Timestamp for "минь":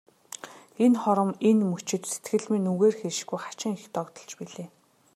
2.51-2.69